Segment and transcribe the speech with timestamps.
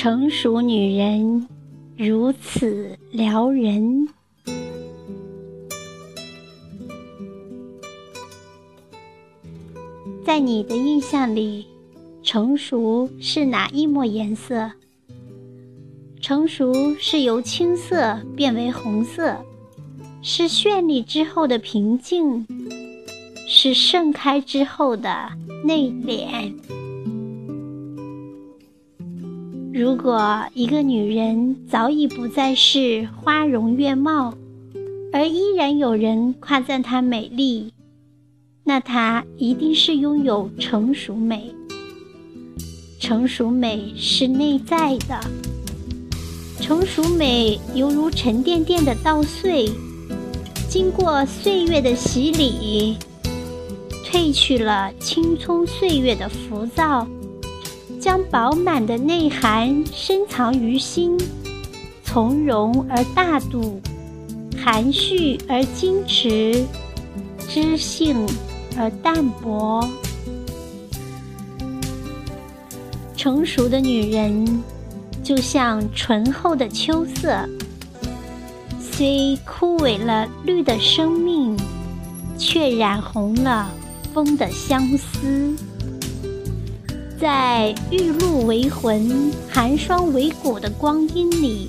[0.00, 1.48] 成熟女人
[1.96, 4.06] 如此撩人。
[10.24, 11.66] 在你的印象里，
[12.22, 14.70] 成熟是哪一抹颜色？
[16.20, 19.36] 成熟是由青色变为红色，
[20.22, 22.46] 是绚丽之后的平静，
[23.48, 25.28] 是盛开之后的
[25.64, 26.54] 内敛。
[29.78, 34.34] 如果一个女人早已不再是花容月貌，
[35.12, 37.72] 而依然有人夸赞她美丽，
[38.64, 41.54] 那她一定是拥有成熟美。
[42.98, 45.20] 成熟美是内在的。
[46.60, 49.70] 成熟美犹如沉甸甸的稻穗，
[50.68, 52.96] 经过岁月的洗礼，
[54.04, 57.06] 褪去了青葱岁月的浮躁，
[58.00, 61.18] 将饱满的内涵深藏于心，
[62.04, 63.80] 从容而大度，
[64.56, 66.64] 含蓄而矜持，
[67.48, 68.26] 知性
[68.76, 69.88] 而淡泊。
[73.16, 74.62] 成熟的女人。
[75.20, 77.46] 就像醇厚的秋色，
[78.80, 81.54] 虽枯萎了绿的生命，
[82.38, 83.70] 却染红了
[84.14, 85.54] 风的相思。
[87.20, 91.68] 在玉露为魂、寒霜为骨的光阴里，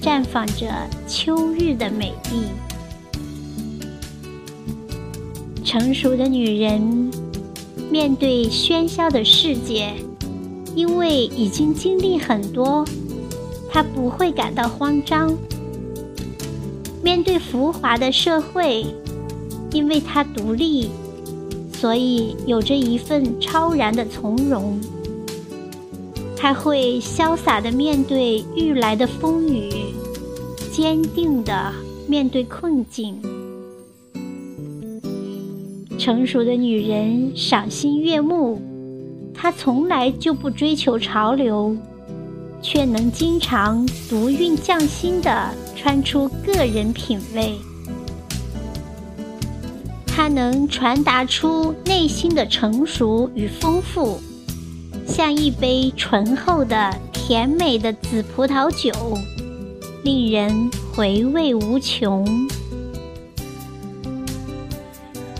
[0.00, 0.72] 绽放着
[1.06, 2.46] 秋日的美丽。
[5.62, 7.10] 成熟的女人，
[7.90, 9.92] 面对喧嚣的世界。
[10.74, 12.82] 因为已经经历很多，
[13.70, 15.36] 她不会感到慌张。
[17.02, 18.86] 面对浮华的社会，
[19.72, 20.90] 因为她独立，
[21.78, 24.80] 所以有着一份超然的从容。
[26.34, 29.70] 他会潇洒的面对欲来的风雨，
[30.72, 31.72] 坚定的
[32.06, 33.20] 面对困境。
[35.98, 38.60] 成熟的女人赏心悦目。
[39.34, 41.76] 她从来就不追求潮流，
[42.62, 47.54] 却能经常独韵匠心地穿出个人品味。
[50.16, 54.18] 她能传达出内心的成熟与丰富，
[55.06, 58.90] 像一杯醇厚的甜美的紫葡萄酒，
[60.02, 62.48] 令人回味无穷。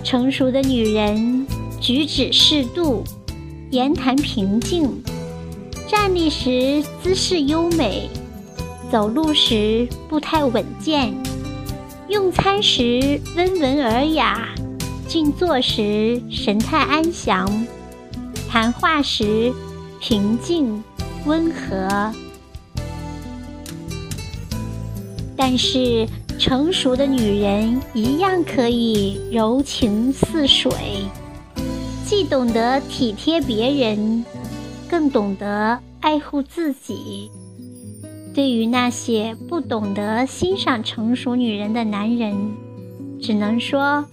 [0.04, 1.46] 成熟的女人
[1.80, 3.02] 举止适度。
[3.70, 5.02] 言谈平静，
[5.88, 8.10] 站立时姿势优美，
[8.92, 11.12] 走路时步态稳健，
[12.08, 14.48] 用餐时温文尔雅，
[15.08, 17.48] 静坐时神态安详，
[18.48, 19.52] 谈话时
[20.00, 20.82] 平静
[21.24, 22.12] 温和。
[25.36, 26.06] 但是，
[26.38, 30.72] 成熟的女人一样可以柔情似水。
[32.04, 34.24] 既懂得体贴别人，
[34.88, 37.30] 更懂得爱护自己。
[38.34, 42.34] 对于那些不懂得欣赏成熟女人的男人，
[43.20, 44.04] 只能说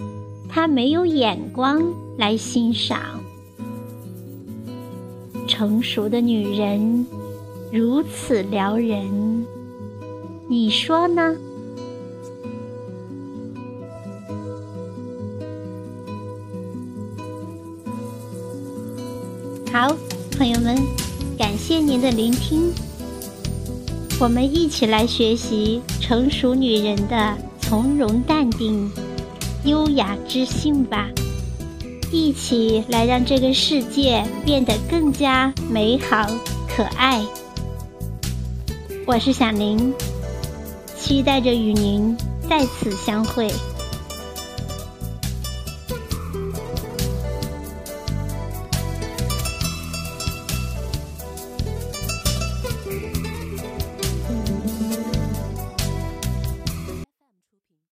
[0.55, 1.81] 他没有眼光
[2.15, 2.99] 来欣赏。
[5.47, 7.07] 成熟的女人
[7.71, 9.47] 如此撩人，
[10.47, 11.35] 你说呢？
[19.71, 19.97] 好，
[20.37, 20.77] 朋友们，
[21.35, 22.71] 感谢您的聆听。
[24.19, 28.87] 我们一起来学习成熟女人的从容淡定、
[29.65, 31.09] 优雅知性吧。
[32.11, 36.29] 一起来让这个世界变得更加美好
[36.67, 37.25] 可爱。
[39.05, 39.93] 我是小宁，
[40.97, 42.15] 期待着与您
[42.47, 43.51] 再次相会。